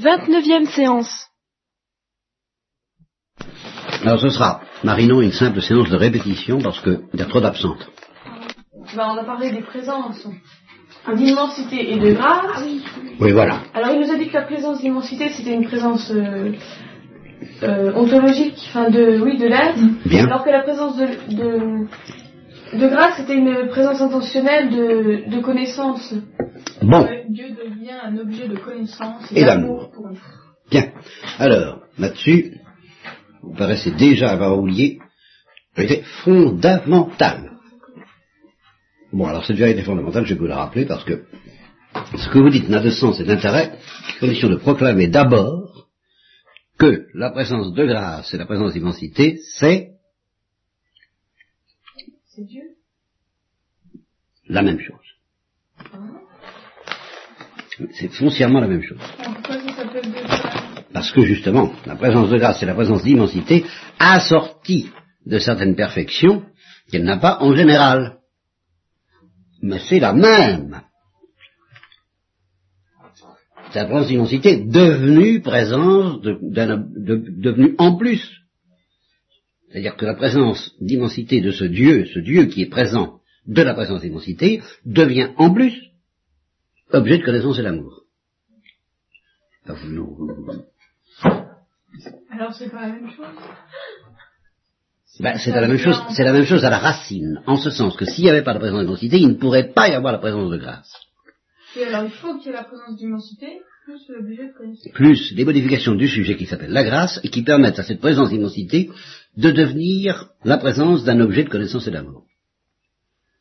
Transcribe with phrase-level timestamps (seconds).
[0.00, 1.26] 29e séance.
[4.02, 7.86] Alors ce sera, Marinon, une simple séance de répétition parce qu'il y a trop d'absentes.
[8.96, 10.26] Bah, on a parlé des présences
[11.14, 12.64] d'immensité et de grâce.
[13.20, 13.60] Oui, voilà.
[13.74, 16.52] Alors il nous a dit que la présence d'immensité c'était une présence euh,
[17.62, 20.26] euh, ontologique, enfin de oui de l'être, Bien.
[20.26, 21.86] alors que la présence de, de,
[22.72, 26.14] de grâce c'était une présence intentionnelle de, de connaissance.
[26.82, 29.90] Bon, Dieu devient un objet de connaissance Et d'amour.
[29.92, 30.18] pour nous.
[30.70, 30.92] bien.
[31.38, 32.54] Alors, là-dessus,
[33.42, 34.98] vous paraissez déjà avoir oublié
[35.76, 37.50] l'idée fondamentale.
[39.12, 41.24] Bon, alors cette vérité fondamentale, je vais vous la rappeler parce que
[42.16, 43.72] ce que vous dites n'a de sens et d'intérêt
[44.06, 45.86] qu'à condition de proclamer d'abord
[46.78, 49.88] que la présence de grâce et la présence d'immensité, c'est
[52.34, 52.62] C'est Dieu.
[54.48, 54.96] la même chose.
[57.98, 58.98] C'est foncièrement la même chose.
[58.98, 60.22] Dieu?
[60.92, 63.64] Parce que justement, la présence de grâce et la présence d'immensité
[63.98, 64.90] assortie
[65.26, 66.44] de certaines perfections
[66.90, 68.18] qu'elle n'a pas en général.
[69.62, 70.82] Mais c'est la même.
[73.72, 78.39] C'est la présence d'immensité devenue présence de- d'un- de- devenue en plus.
[79.70, 83.74] C'est-à-dire que la présence d'immensité de ce Dieu, ce Dieu qui est présent de la
[83.74, 85.74] présence d'immensité, devient en plus
[86.92, 87.92] objet de connaissance et vous-
[92.30, 93.26] Alors c'est pas la même chose?
[95.20, 97.96] Ben, c'est la même chose, c'est la même chose à la racine, en ce sens
[97.96, 100.18] que s'il n'y avait pas la présence d'immensité, il ne pourrait pas y avoir la
[100.18, 100.92] présence de grâce.
[101.76, 104.92] Et alors il faut qu'il y ait la présence d'immensité plus l'objet de connaissance.
[104.94, 108.30] Plus les modifications du sujet qui s'appelle la grâce et qui permettent à cette présence
[108.30, 108.90] d'immensité
[109.36, 112.24] de devenir la présence d'un objet de connaissance et d'amour.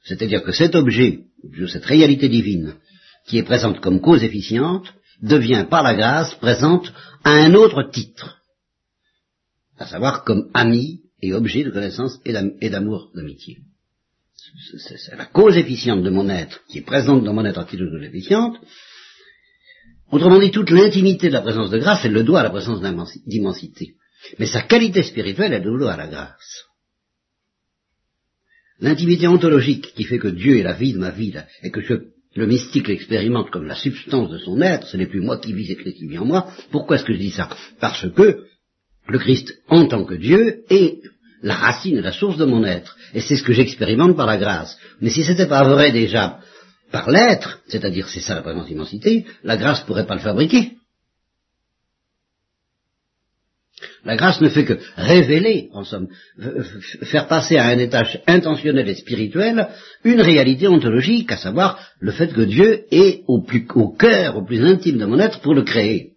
[0.04, 1.26] C'est-à-dire que cet objet,
[1.68, 2.76] cette réalité divine,
[3.28, 8.38] qui est présente comme cause efficiente, devient par la grâce présente à un autre titre,
[9.78, 13.58] à savoir comme ami et objet de connaissance et d'am- et d'amour d'amitié.
[14.88, 17.84] C'est- la cause efficiente de mon être qui est présente dans mon être à titre
[17.84, 18.56] de cause efficiente.
[20.12, 22.82] Autrement dit, toute l'intimité de la présence de grâce, elle le doit à la présence
[22.82, 23.96] d'immensi- d'immensité.
[24.38, 26.66] Mais sa qualité spirituelle, elle le doit à la grâce.
[28.80, 31.82] L'intimité ontologique qui fait que Dieu est la vie de ma vie, et que
[32.36, 35.68] le mystique l'expérimente comme la substance de son être, ce n'est plus moi qui vis,
[35.68, 36.52] c'est Christ qui vit en moi.
[36.72, 37.50] Pourquoi est-ce que je dis ça?
[37.80, 38.44] Parce que
[39.08, 41.00] le Christ, en tant que Dieu, est
[41.42, 42.96] la racine et la source de mon être.
[43.14, 44.78] Et c'est ce que j'expérimente par la grâce.
[45.02, 46.40] Mais si c'était pas vrai déjà
[46.92, 50.74] par l'être, c'est-à-dire c'est ça la présence d'immensité, la grâce pourrait pas le fabriquer.
[54.06, 56.08] La grâce ne fait que révéler, en somme,
[57.04, 59.68] faire passer à un étage intentionnel et spirituel
[60.04, 63.42] une réalité ontologique, à savoir le fait que Dieu est au,
[63.92, 66.14] cœur, au plus intime de mon être pour le créer.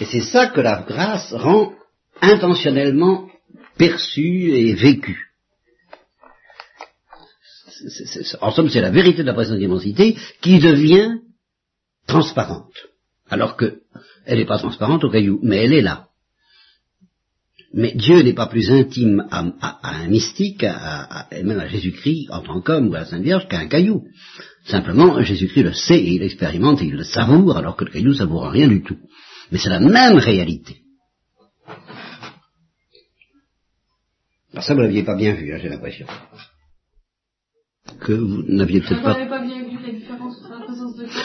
[0.00, 1.74] Et c'est ça que la grâce rend
[2.22, 3.28] intentionnellement
[3.76, 5.28] perçu et vécu.
[7.66, 11.18] C'est- c'est- c'est- en somme, c'est la vérité de la présence d'immensité qui devient
[12.06, 12.74] transparente.
[13.28, 13.80] Alors que
[14.26, 16.08] elle n'est pas transparente au caillou, mais elle est là.
[17.74, 21.66] Mais Dieu n'est pas plus intime à, à- à un mystique, à- et même à
[21.68, 24.04] Jésus-Christ en tant qu'homme ou à la Sainte Vierge qu'à un caillou.
[24.66, 28.10] Simplement, Jésus-Christ le sait et il l'expérimente et il le savoure, alors que le caillou
[28.10, 28.98] ne savoure rien du tout.
[29.50, 30.76] Mais c'est la même réalité.
[34.52, 36.06] Alors ça, vous l'aviez pas bien vu, hein, j'ai l'impression.
[38.00, 39.14] Que vous n'aviez peut-être pas...
[39.14, 40.81] n'avez pas bien vu la différence entre la présence de Dieu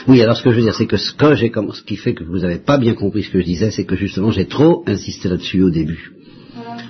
[0.07, 2.13] Oui, alors ce que je veux dire, c'est que ce, que j'ai ce qui fait
[2.13, 4.83] que vous n'avez pas bien compris ce que je disais, c'est que justement j'ai trop
[4.87, 6.13] insisté là-dessus au début.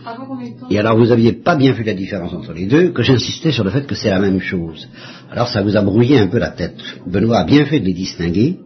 [0.08, 0.68] Temps.
[0.70, 3.66] Et alors vous n'aviez pas bien vu la différence entre les deux, que j'insistais sur
[3.66, 4.88] le fait que c'est la même chose.
[5.30, 6.80] Alors ça vous a brouillé un peu la tête.
[7.06, 8.58] Benoît a bien fait de les distinguer,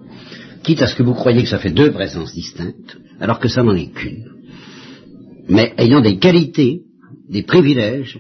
[0.64, 3.64] quitte à ce que vous croyiez que ça fait deux présences distinctes, alors que ça
[3.64, 4.26] n'en est qu'une.
[5.48, 6.82] Mais ayant des qualités,
[7.30, 8.20] des privilèges,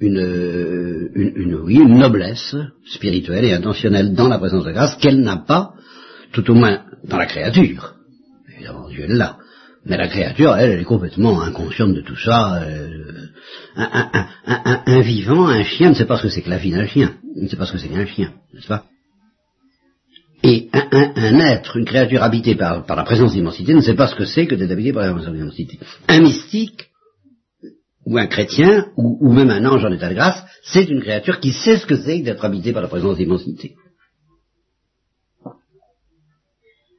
[0.00, 2.54] une, euh, une, une- oui, une noblesse
[2.86, 5.72] spirituelle et intentionnelle dans la présence de grâce qu'elle n'a pas,
[6.32, 7.94] tout au moins dans la créature.
[8.54, 9.38] Évidemment, Dieu est là.
[9.86, 12.62] Mais la créature, elle, elle est complètement inconsciente de tout ça.
[12.62, 12.88] euh,
[13.76, 16.58] un, un- un- un- vivant, un chien ne sait pas ce que c'est que la
[16.58, 17.14] vie d'un chien.
[17.36, 18.84] Il ne sait pas ce que c'est qu'un chien, n'est-ce pas?
[20.44, 24.14] Et un être, une créature habitée par, par la présence d'immensité ne sait pas ce
[24.14, 25.78] que c'est que d'être habité par la présence d'immensité.
[26.06, 26.87] Un mystique,
[28.08, 31.40] ou un chrétien, ou, ou même un ange en état de grâce, c'est une créature
[31.40, 33.76] qui sait ce que c'est d'être habité par la présence d'immensité.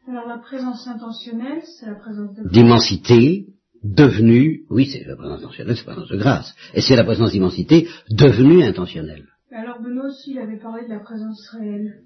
[0.07, 3.47] Alors la présence intentionnelle, c'est la présence de D'immensité
[3.83, 6.56] devenue, oui, c'est la présence intentionnelle, c'est la présence de grâce.
[6.75, 9.25] Et c'est la présence d'immensité devenue intentionnelle.
[9.51, 12.01] Mais alors Benoît aussi, il avait parlé de la présence réelle.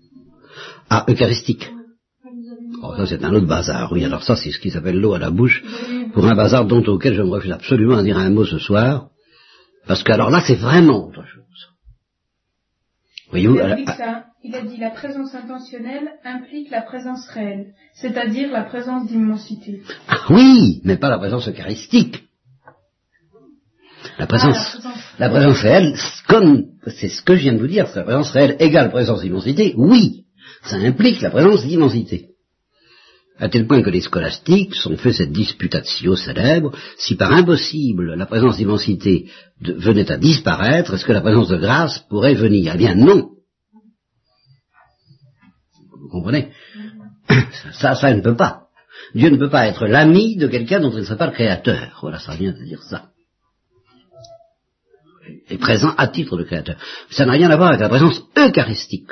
[0.90, 1.70] Ah, eucharistique.
[2.82, 4.06] Oh, ça c'est un autre bazar, oui.
[4.06, 5.62] Alors ça c'est ce qui s'appelle l'eau à la bouche,
[6.14, 9.10] pour un bazar dont auquel je me refuse absolument à dire un mot ce soir,
[9.88, 11.44] parce que alors là c'est vraiment autre chose.
[13.32, 13.86] Voyez-vous, il, a dit
[14.44, 19.82] il a dit la présence intentionnelle implique la présence réelle, c'est-à-dire la présence d'immensité.
[20.08, 22.24] Ah oui, mais pas la présence eucharistique.
[24.20, 25.96] La présence, ah, la présence, réelle,
[26.28, 29.74] comme c'est ce que je viens de vous dire, la présence réelle égale présence d'immensité,
[29.78, 30.26] oui,
[30.64, 32.33] ça implique la présence d'immensité.
[33.40, 38.26] À tel point que les scolastiques ont fait cette disputatio célèbre, si par impossible la
[38.26, 42.74] présence d'immensité venait à disparaître, est-ce que la présence de grâce pourrait venir?
[42.76, 43.30] Eh bien non.
[46.00, 46.52] Vous comprenez?
[47.74, 48.68] Ça, ça ne peut pas.
[49.16, 51.98] Dieu ne peut pas être l'ami de quelqu'un dont il ne serait pas le créateur.
[52.02, 53.14] Voilà, ça vient de dire ça
[55.50, 56.76] est présent à titre de créateur.
[57.10, 59.12] Ça n'a rien à voir avec la présence eucharistique,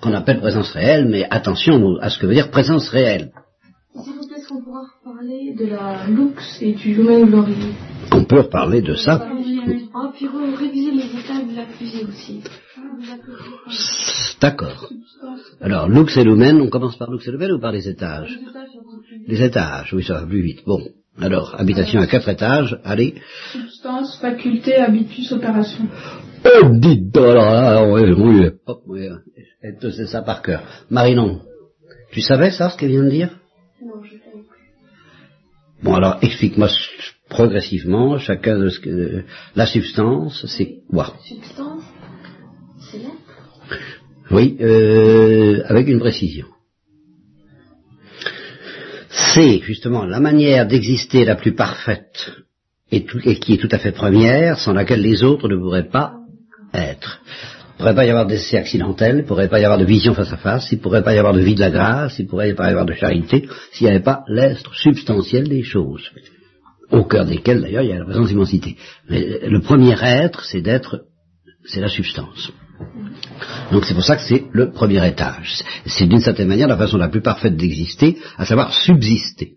[0.00, 3.32] qu'on appelle présence réelle, mais attention à ce que veut dire présence réelle.
[4.02, 7.72] S'il vous plaît, est-ce qu'on pourra reparler de la lux et du lumen glorieux
[8.10, 9.24] On peut reparler de ça.
[9.94, 10.26] Ah, puis
[10.58, 12.40] réviser les états de l'accusé aussi.
[14.40, 14.88] D'accord.
[15.60, 18.36] Alors, lux et lumen, on commence par lux et lumen ou par les étages?
[19.28, 20.62] Les étages, oui, ça va plus vite.
[20.66, 20.80] Bon.
[21.20, 23.14] Alors, habitation à quatre étages, allez.
[23.52, 25.84] Substance, faculté, habitus, opération.
[26.44, 29.06] Oh, dites alors là, oui, oui, hop, oui,
[29.62, 30.62] elle te sait ça par cœur?
[30.88, 31.40] Marinon,
[32.10, 33.30] tu savais ça, ce qu'elle vient de dire?
[33.82, 34.19] Non, je.
[35.82, 36.68] Bon, alors, explique-moi
[37.28, 39.24] progressivement, chacun de ce que...
[39.54, 41.14] La substance, c'est quoi?
[41.26, 41.84] Substance,
[42.90, 43.12] c'est l'être
[44.30, 46.46] Oui, euh, avec une précision.
[49.08, 52.30] C'est justement la manière d'exister la plus parfaite
[52.92, 56.14] et, qui est tout à fait première, sans laquelle les autres ne pourraient pas
[56.74, 57.19] être.
[57.80, 59.86] Il ne pourrait pas y avoir d'essai accidentel, il ne pourrait pas y avoir de
[59.86, 62.18] vision face à face, il ne pourrait pas y avoir de vie de la grâce,
[62.18, 65.62] il ne pourrait pas y avoir de charité, s'il n'y avait pas l'être substantiel des
[65.62, 66.10] choses,
[66.90, 68.76] au cœur desquelles d'ailleurs il y a la présence d'immensité.
[69.08, 71.04] Mais le premier être, c'est d'être,
[71.64, 72.52] c'est la substance.
[73.72, 75.62] Donc c'est pour ça que c'est le premier étage.
[75.86, 79.54] C'est d'une certaine manière la façon la plus parfaite d'exister, à savoir subsister.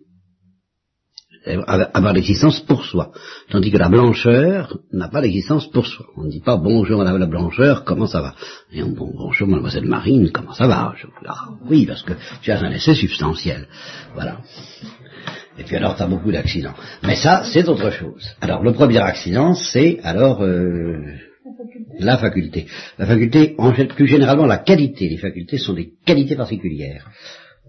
[1.46, 3.12] Avoir l'existence pour soi.
[3.50, 6.06] Tandis que la blancheur n'a pas d'existence pour soi.
[6.16, 8.36] On ne dit pas bonjour madame la blancheur, comment ça va?
[8.74, 10.94] Bonjour mademoiselle Marine, comment ça va?
[11.28, 13.68] Ah, Oui, parce que tu as un essai substantiel.
[14.14, 14.38] Voilà.
[15.58, 16.76] Et puis alors tu as beaucoup d'accidents.
[17.04, 18.26] Mais ça, c'est autre chose.
[18.40, 20.44] Alors le premier accident, c'est alors...
[20.44, 20.98] Euh,
[22.00, 22.68] la faculté.
[22.98, 23.56] La faculté,
[23.96, 25.10] plus généralement, la qualité.
[25.10, 27.10] Les facultés sont des qualités particulières.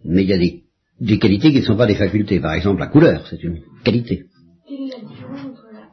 [0.05, 0.63] Mais il y a des,
[1.19, 2.41] qualités qui ne sont pas des facultés.
[2.41, 4.25] Par exemple, la couleur, c'est une qualité.
[4.67, 5.89] Quelle est la différence entre la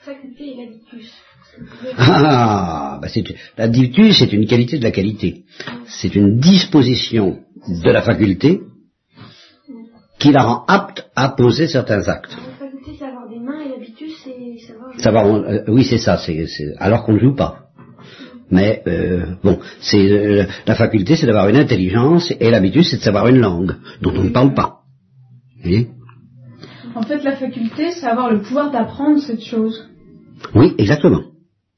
[0.00, 1.12] faculté et l'habitus
[1.98, 3.24] Ah, bah c'est,
[3.58, 5.44] l'habitus, c'est une qualité de la qualité.
[5.86, 8.60] C'est une disposition de la faculté
[10.18, 12.36] qui la rend apte à poser certains actes.
[12.36, 15.00] La faculté, c'est avoir des mains et l'habitus, c'est savoir...
[15.00, 16.46] savoir euh, oui, c'est ça, c'est,
[16.78, 17.70] alors qu'on ne joue pas.
[18.52, 23.02] Mais euh, bon, c'est euh, la faculté, c'est d'avoir une intelligence, et l'habitude, c'est de
[23.02, 24.80] savoir une langue dont on ne parle pas.
[25.64, 25.86] Vous
[26.94, 29.88] En fait, la faculté, c'est avoir le pouvoir d'apprendre cette chose.
[30.54, 31.22] Oui, exactement.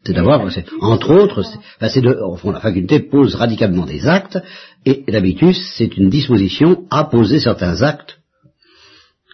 [0.05, 0.44] C'est d'avoir,
[0.81, 1.44] entre autres,
[1.81, 4.38] c'est de, la faculté pose radicalement des actes,
[4.85, 8.19] et l'habitus, c'est une disposition à poser certains actes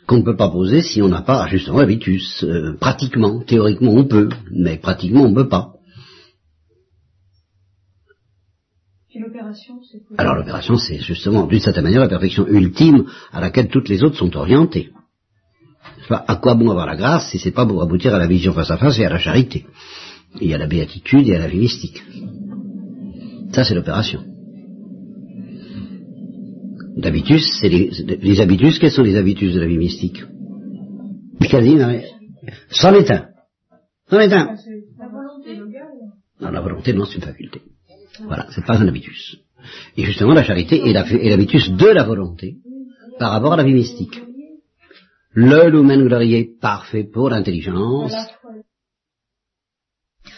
[0.06, 2.44] qu'on ne peut pas poser si on n'a pas justement l'habitus.
[2.44, 5.79] Euh, pratiquement, théoriquement, on peut, mais pratiquement, on ne peut pas.
[10.18, 14.16] Alors l'opération, c'est justement, d'une certaine manière, la perfection ultime à laquelle toutes les autres
[14.16, 14.90] sont orientées.
[16.08, 18.70] À quoi bon avoir la grâce si c'est pas pour aboutir à la vision face
[18.70, 19.66] à face et à la charité,
[20.40, 22.02] et à la béatitude et à la vie mystique.
[23.52, 24.22] Ça, c'est l'opération.
[26.96, 27.90] D'habitus, c'est les,
[28.20, 30.22] les, habitus, quels sont les habitus de la vie mystique?
[33.10, 33.28] Un.
[34.08, 34.54] C'en est un.
[34.98, 35.58] La volonté.
[36.40, 37.62] Non, la volonté, non, c'est une faculté.
[38.26, 39.36] Voilà, c'est pas un habitus.
[39.96, 42.56] Et justement, la charité est l'habitus de la volonté
[43.18, 44.20] par rapport à la vie mystique.
[45.32, 48.14] Le lumen glorieux parfait pour l'intelligence.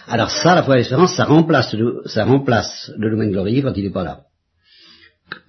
[0.07, 3.85] Alors ça, la foi et l'espérance, ça remplace, le, ça remplace lumen glorieux quand il
[3.85, 4.23] n'est pas là.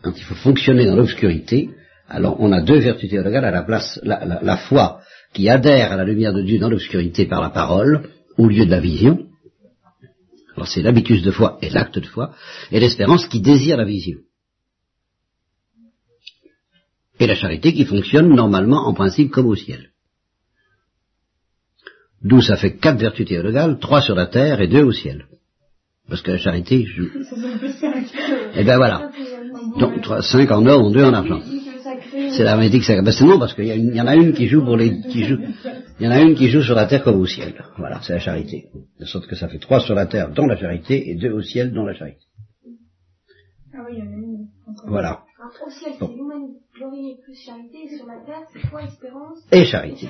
[0.01, 1.71] Quand il faut fonctionner dans l'obscurité,
[2.07, 5.01] alors on a deux vertus théologales à la place, la, la foi
[5.33, 8.71] qui adhère à la lumière de Dieu dans l'obscurité par la parole, au lieu de
[8.71, 9.27] la vision,
[10.55, 12.36] alors c'est l'habitus de foi et l'acte de foi,
[12.72, 14.19] et l'espérance qui désire la vision.
[17.19, 19.91] Et la charité qui fonctionne normalement en principe comme au ciel.
[22.22, 25.27] D'où ça fait quatre vertus théologales, trois sur la terre et deux au ciel.
[26.07, 26.81] Parce que la charité.
[26.81, 26.88] Et
[28.55, 29.12] eh bien voilà.
[29.79, 31.41] Donc trois, cinq en or, deux en argent.
[32.35, 33.03] C'est la magnétique sacrée.
[33.03, 35.23] Ben, c'est non, parce qu'il y, y, en a une qui joue pour les, qui
[35.23, 35.37] joue,
[35.99, 37.53] il y en a une qui joue sur la terre comme au ciel.
[37.77, 38.69] Voilà, c'est la charité.
[38.99, 41.41] De sorte que ça fait trois sur la terre dans la charité et deux au
[41.41, 42.21] ciel dans la charité.
[43.73, 44.47] Ah oui, il y en a une.
[44.87, 45.23] Voilà.
[45.39, 46.05] Alors, au ciel, c'est
[46.75, 50.09] Glorieux plus charité, et sur la terre, c'est foi, espérance Et charité.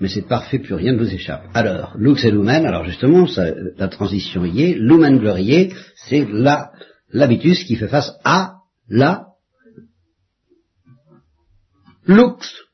[0.00, 1.42] Mais c'est parfait, plus rien ne vous échappe.
[1.52, 3.46] Alors, lux et lumen, alors justement, ça,
[3.76, 4.74] la transition y est.
[4.74, 6.70] Lumen glorieux, c'est la,
[7.10, 8.58] l'habitus qui fait face à
[8.88, 9.27] la
[12.08, 12.64] lux.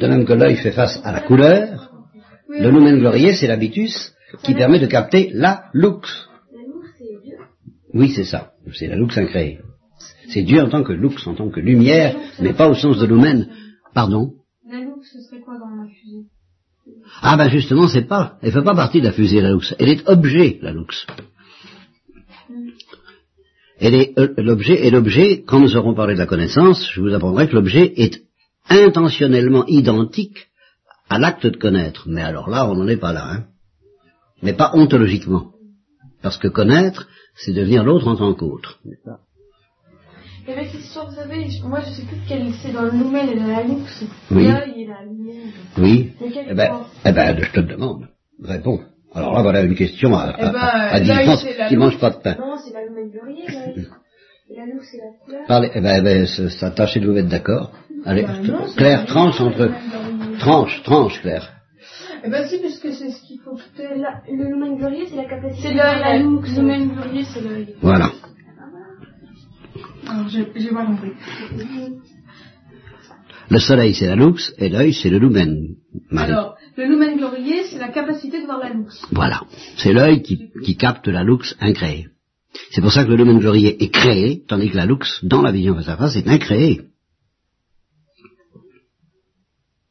[0.00, 1.92] De même que l'œil fait face à la couleur,
[2.48, 6.28] le lumen glorieux, c'est l'habitus qui permet de capter la lux.
[7.92, 8.52] Oui, c'est ça.
[8.72, 9.60] C'est la lux incréée.
[10.28, 13.06] C'est Dieu en tant que lux, en tant que lumière, mais pas au sens de
[13.06, 13.48] lumen.
[13.94, 14.32] Pardon?
[14.68, 16.26] La loupe, ce serait quoi dans la fusée?
[17.22, 18.38] Ah ben justement, c'est pas.
[18.42, 19.74] Elle fait pas partie de la fusée, la lux.
[19.78, 21.06] Elle est objet, la lux.
[23.84, 27.54] Euh, l'objet, et l'objet, quand nous aurons parlé de la connaissance, je vous apprendrai que
[27.54, 28.22] l'objet est
[28.70, 30.48] intentionnellement identique
[31.10, 32.04] à l'acte de connaître.
[32.08, 33.44] Mais alors là, on n'en est pas là, hein.
[34.42, 35.50] Mais pas ontologiquement.
[36.22, 38.78] Parce que connaître, c'est devenir l'autre en tant qu'autre.
[40.48, 43.28] y avait cette histoire, vous savez, moi je sais plus quelle c'est dans le lumen
[43.28, 43.62] et dans la
[44.30, 44.46] Oui.
[44.46, 45.52] l'œil et la lumière.
[45.78, 46.12] Oui.
[46.22, 48.08] Eh ben, eh ben, je te le demande.
[48.42, 48.80] Réponds.
[49.14, 51.74] Alors là, voilà une question à, à, Eh ben, à, à distance c'est la qui
[51.76, 51.84] loupe.
[51.84, 52.36] mange pas de pain.
[52.38, 53.86] Non, c'est la Lumen Glorieux, l'œil.
[54.50, 55.46] Et la lour, c'est la couleur.
[55.46, 57.72] Parlez, eh ben, eh ben, ça, ça tâchez de vous mettre d'accord.
[58.04, 61.50] Allez, Bah non, Claire, tranche entre, le tranche, tranche, Claire.
[62.26, 63.56] Eh ben si, puisque c'est ce qu'il faut.
[63.78, 67.40] La- le Lumen Glorieux, c'est la capacité C'est de voir l'œil, loupe, lumen glorieux, c'est
[67.42, 67.74] l'œil.
[67.82, 68.10] Voilà.
[70.08, 71.12] Alors, j'ai j'ai pas compris.
[73.50, 75.76] Le soleil, c'est la lux, et l'œil, c'est le lumen.
[76.10, 76.32] Marie.
[76.32, 79.02] Alors, le lumen glorieux, c'est la capacité de voir la lux.
[79.12, 79.40] Voilà.
[79.76, 82.08] C'est l'œil qui, qui capte la lux incréée.
[82.70, 85.52] C'est pour ça que le lumen glorieux est créé, tandis que la lux, dans la
[85.52, 86.82] vision face à face, est incréée.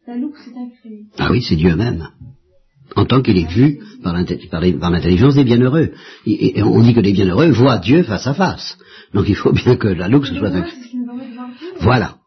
[0.08, 1.06] La loupe, c'est incréé.
[1.18, 2.10] Ah oui, c'est Dieu même.
[2.96, 5.94] En tant qu'il est vu par l'intelligence des bienheureux.
[6.26, 8.78] Et, et on dit que les bienheureux voient Dieu face à face.
[9.14, 10.92] Donc il faut bien que la lux soit incréée.
[11.80, 12.18] Voilà.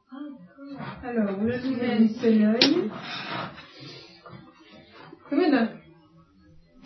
[1.05, 1.57] Alors, le
[5.51, 5.69] non.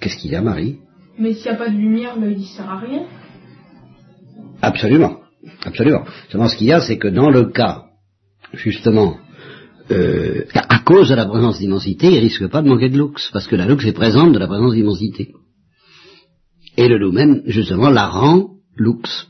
[0.01, 0.79] Qu'est-ce qu'il y a, Marie?
[1.19, 3.07] Mais s'il n'y a pas de lumière, l'œil il sert à rien.
[4.63, 5.17] Absolument.
[5.65, 6.05] Absolument.
[6.31, 7.85] Seulement, ce qu'il y a, c'est que dans le cas,
[8.53, 9.17] justement,
[9.91, 13.47] euh, à cause de la présence d'immensité, il risque pas de manquer de lux, parce
[13.47, 15.33] que la lux est présente de la présence d'immensité.
[16.77, 19.29] Et le lumen, justement, la rend lux,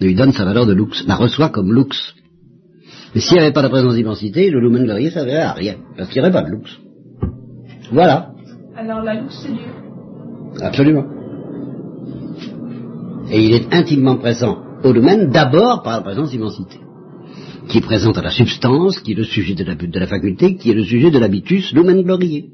[0.00, 2.14] lui donne sa valeur de lux, la reçoit comme lux.
[3.14, 5.76] Mais s'il n'y avait pas la présence d'immensité, le lumen glorieux, ne servirait à rien,
[5.96, 6.78] parce qu'il n'y aurait pas de lux.
[7.90, 8.32] Voilà.
[8.76, 10.60] Alors, la lux, c'est Dieu.
[10.60, 11.17] Absolument.
[13.30, 16.78] Et il est intimement présent au domaine d'abord par la présence d'immensité,
[17.68, 20.74] qui est présente à la substance, qui est le sujet de la, faculté, qui est
[20.74, 22.44] le sujet de l'habitus lumen glorieux.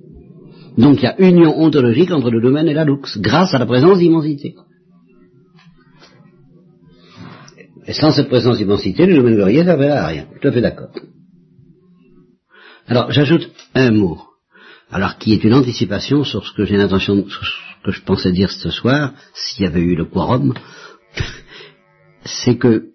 [0.77, 3.67] Donc il y a union ontologique entre le domaine et la lux, grâce à la
[3.67, 4.55] présence d'immensité.
[7.87, 10.27] Et sans cette présence d'immensité, le domaine glorieux ne à rien.
[10.41, 10.91] Tout à fait d'accord.
[12.89, 14.19] Alors j'ajoute un mot
[14.91, 18.51] alors qui est une anticipation sur ce que j'ai l'intention, ce que je pensais dire
[18.51, 20.55] ce soir, s'il y avait eu le quorum,
[22.25, 22.87] c'est que,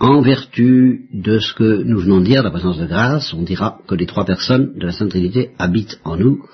[0.00, 3.78] en vertu de ce que nous venons de dire, la présence de grâce, on dira
[3.86, 6.44] que les trois personnes de la Sainte Trinité habitent en nous,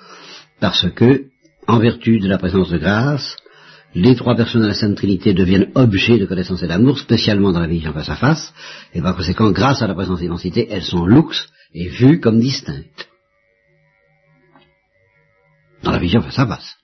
[0.60, 1.26] parce que,
[1.66, 3.36] en vertu de la présence de grâce,
[3.94, 7.60] les trois personnes de la Sainte Trinité deviennent objets de connaissance et d'amour, spécialement dans
[7.60, 8.52] la vision face à face,
[8.92, 13.05] et par conséquent, grâce à la présence d'immensité, elles sont lux et vues comme distinctes
[15.86, 16.74] dans la vision à face.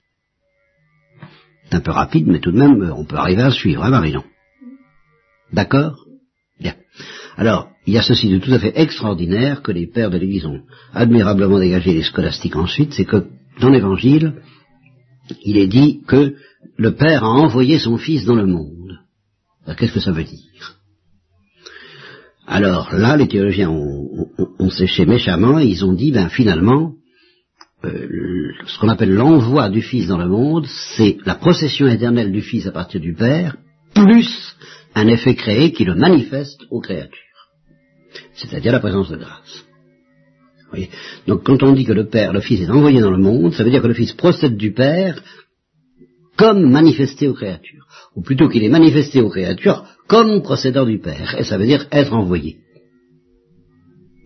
[1.64, 4.24] C'est un peu rapide, mais tout de même, on peut arriver à suivre, hein, Marion
[5.52, 5.96] D'accord?
[6.60, 6.74] Bien.
[7.36, 10.46] Alors, il y a ceci de tout à fait extraordinaire que les pères de l'Église
[10.46, 10.62] ont
[10.94, 13.26] admirablement dégagé les scolastiques ensuite, c'est que
[13.60, 14.34] dans l'Évangile,
[15.44, 16.36] il est dit que
[16.76, 19.00] le Père a envoyé son Fils dans le monde.
[19.76, 20.76] Qu'est-ce que ça veut dire?
[22.46, 26.92] Alors là, les théologiens ont, ont- ont séché méchamment et ils ont dit, ben finalement,
[27.84, 32.40] euh, ce qu'on appelle l'envoi du Fils dans le monde, c'est la procession éternelle du
[32.40, 33.56] Fils à partir du Père,
[33.94, 34.56] plus
[34.94, 37.18] un effet créé qui le manifeste aux créatures,
[38.34, 39.66] c'est-à-dire la présence de grâce.
[41.26, 43.64] Donc quand on dit que le Père, le Fils est envoyé dans le monde, ça
[43.64, 45.22] veut dire que le Fils procède du Père
[46.36, 47.86] comme manifesté aux créatures,
[48.16, 51.86] ou plutôt qu'il est manifesté aux créatures comme procédant du Père, et ça veut dire
[51.90, 52.58] être envoyé.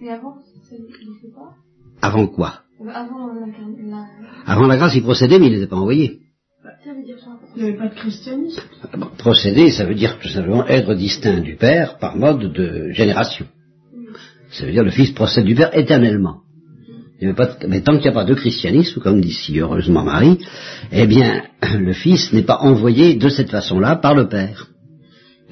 [0.01, 0.37] Mais avant,
[0.69, 1.55] ça n'existait pas?
[2.03, 2.66] Avant quoi?
[2.95, 4.05] Avant la...
[4.47, 6.21] Avant la grâce, il procédait, mais il n'était pas envoyé.
[6.85, 7.31] Ça veut dire ça.
[7.57, 8.63] Il n'y avait pas de christianisme.
[9.19, 13.47] Procéder, ça veut dire tout simplement être distinct du Père par mode de génération.
[14.51, 16.39] Ça veut dire le Fils procède du Père éternellement.
[17.19, 19.33] Il y avait pas de- mais tant qu'il n'y a pas de christianisme, comme dit
[19.33, 20.39] si heureusement Marie,
[20.93, 21.45] eh bien,
[21.79, 24.69] le Fils n'est pas envoyé de cette façon-là par le Père.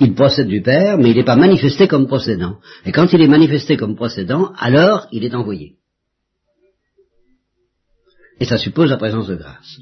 [0.00, 2.56] Il procède du Père, mais il n'est pas manifesté comme procédant.
[2.84, 5.74] Et quand il est manifesté comme procédant, alors il est envoyé.
[8.44, 9.80] Et ça suppose la présence de grâce.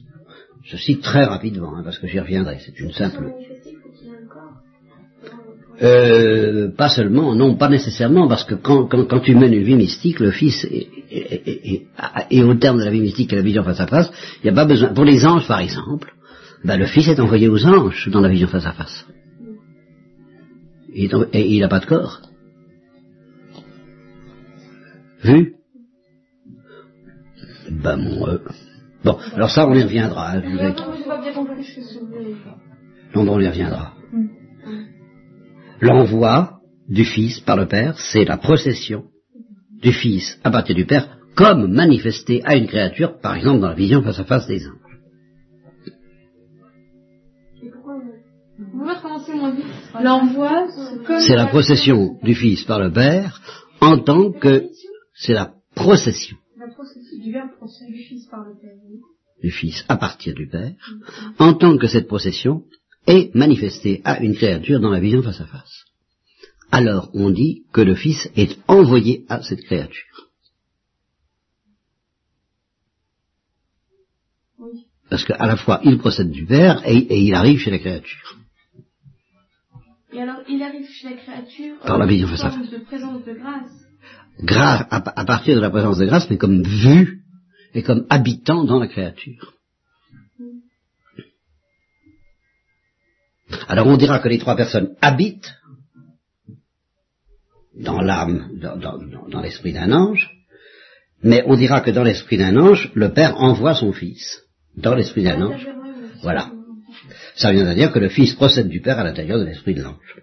[0.63, 3.33] Je cite très rapidement, hein, parce que j'y reviendrai, c'est une simple...
[5.83, 10.21] Euh, pas seulement, non, pas nécessairement, parce que quand, quand, tu mènes une vie mystique,
[10.21, 14.09] le Fils est, au terme de la vie mystique et la vision face à face,
[14.37, 14.91] il n'y a pas besoin.
[14.95, 16.13] Pour les anges, par exemple,
[16.63, 19.05] ben, le Fils est envoyé aux anges dans la vision face à face.
[20.95, 21.11] Et
[21.53, 22.21] il n'a pas de corps.
[25.25, 25.57] Vu?
[27.83, 28.27] Ben mon...
[28.29, 28.39] euh,
[29.05, 30.31] Bon, alors ça, on y reviendra.
[30.33, 30.57] hein, vous
[33.25, 33.95] Non, on y reviendra.
[35.81, 36.59] L'envoi
[36.89, 39.05] du Fils par le Père, c'est la procession
[39.83, 43.75] du Fils à partir du Père, comme manifesté à une créature, par exemple dans la
[43.75, 44.75] vision face à face des anges.
[47.65, 49.67] Et pourquoi on- Vous pouvez recommencer moins vite
[50.01, 51.21] L'envoi, c'est comme...
[51.21, 53.41] C'est la procession du Fils par le Père,
[53.81, 54.67] en tant que
[55.15, 56.37] c'est la procession
[56.83, 57.51] processus du verbe
[57.89, 58.79] du Fils par le Père.
[58.91, 59.01] oui.
[59.43, 60.75] du Fils à partir du Père,
[61.39, 62.65] en tant que cette procession
[63.07, 65.85] est manifestée à une créature dans la vision face à face.
[66.71, 70.17] Alors on dit que le Fils est envoyé à cette créature.
[74.59, 74.87] Oui.
[75.11, 78.39] Parce qu'à la fois il procède du Père et, et il arrive chez la créature.
[80.15, 83.25] Et alors, il arrive chez la créature Par la vision face à forme de présence
[83.25, 83.92] de grâce.
[84.41, 87.23] Grâce, à, partir de la présence de grâce, mais comme vu
[87.75, 89.55] et comme habitant dans la créature.
[93.69, 95.55] Alors on dira que les trois personnes habitent
[97.75, 98.59] dans l'âme,
[99.31, 100.31] dans l'esprit d'un ange,
[101.23, 104.43] mais on dira que dans l'esprit d'un ange, le Père envoie son Fils
[104.77, 105.69] dans l'esprit d'un ange.
[106.23, 106.51] Voilà.
[107.37, 109.83] Ça vient à dire que le Fils procède du Père à l'intérieur de l'esprit de
[109.83, 110.21] l'ange.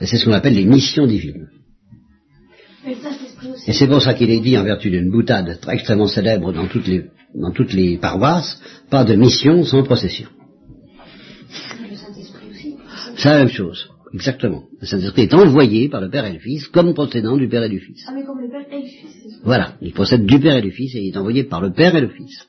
[0.00, 1.48] Et c'est ce qu'on appelle les missions divines.
[3.66, 6.66] Et c'est pour ça qu'il est dit, en vertu d'une boutade très extrêmement célèbre dans
[6.66, 10.28] toutes les, dans toutes les paroisses, pas de mission sans procession.
[13.16, 14.64] C'est la même chose, exactement.
[14.80, 17.68] Le Saint-Esprit est envoyé par le Père et le Fils comme procédant du Père et
[17.68, 18.04] du Fils.
[18.06, 19.40] Ah, mais comme le Père et le Fils.
[19.44, 21.96] Voilà, il procède du Père et du Fils et il est envoyé par le Père
[21.96, 22.46] et le Fils.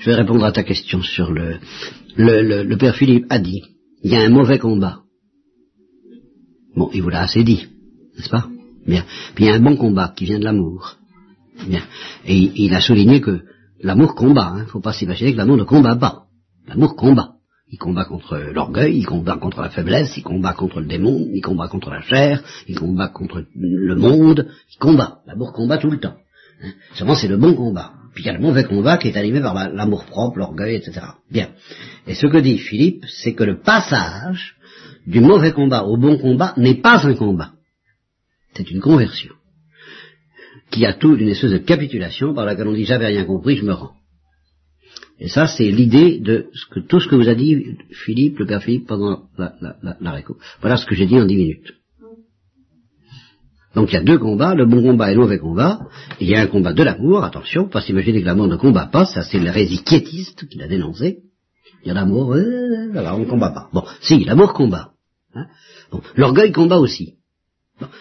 [0.00, 1.58] Je vais répondre à ta question sur le...
[2.16, 3.62] Le, le, le Père Philippe a dit,
[4.02, 5.02] il y a un mauvais combat.
[6.74, 7.68] Bon, il vous l'a assez dit,
[8.16, 8.48] n'est-ce pas?
[8.88, 9.04] Bien.
[9.34, 10.96] Puis il y a un bon combat qui vient de l'amour.
[11.66, 11.82] Bien.
[12.24, 13.42] Et il, a souligné que
[13.82, 16.22] l'amour combat, il ne faut pas s'imaginer que l'amour ne combat pas.
[16.66, 17.32] L'amour combat.
[17.70, 21.42] Il combat contre l'orgueil, il combat contre la faiblesse, il combat contre le démon, il
[21.42, 25.18] combat contre la chair, il combat contre le monde, il combat.
[25.26, 26.16] L'amour combat tout le temps.
[26.62, 26.70] Hein.
[26.94, 27.92] Seulement c'est le bon combat.
[28.14, 30.76] Puis il y a le mauvais combat qui est animé par la- l'amour propre, l'orgueil,
[30.76, 31.00] etc.
[31.30, 31.50] Bien.
[32.06, 34.56] Et ce que dit Philippe, c'est que le passage
[35.06, 37.50] du mauvais combat au bon combat n'est pas un combat.
[38.58, 39.34] C'est une conversion.
[40.72, 43.64] Qui a tout une espèce de capitulation par laquelle on dit j'avais rien compris, je
[43.64, 43.92] me rends.
[45.20, 48.46] Et ça, c'est l'idée de ce que, tout ce que vous a dit Philippe, le
[48.46, 50.38] père Philippe, pendant la, la, la, la réco.
[50.60, 51.72] Voilà ce que j'ai dit en dix minutes.
[53.76, 55.78] Donc il y a deux combats, le bon combat et le mauvais combat.
[56.18, 59.04] Il y a un combat de l'amour, attention, pas s'imaginer que l'amour ne combat pas,
[59.04, 61.20] ça c'est l'hérésie quiétiste qu'il a dénoncé.
[61.84, 63.68] Il y a l'amour, euh, voilà, on ne combat pas.
[63.72, 64.94] Bon, si, l'amour combat.
[65.36, 65.46] Hein.
[66.16, 67.17] L'orgueil combat aussi.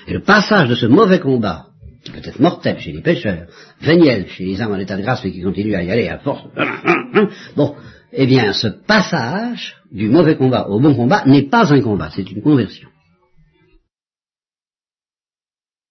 [0.08, 1.68] Et le passage de ce mauvais combat,
[2.04, 3.48] qui peut être mortel chez les pécheurs,
[3.82, 6.20] véniel chez les âmes en état de grâce mais qui continuent à y aller à
[6.20, 6.44] force,
[7.56, 7.76] bon,
[8.13, 12.30] eh bien ce passage du mauvais combat au bon combat n'est pas un combat, c'est
[12.32, 12.90] une conversion.